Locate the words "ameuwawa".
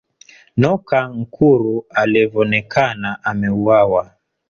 3.23-4.11